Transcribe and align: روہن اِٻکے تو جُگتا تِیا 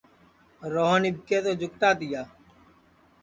روہن 0.73 1.03
اِٻکے 1.07 1.37
تو 1.45 1.51
جُگتا 1.59 1.89
تِیا 1.99 2.21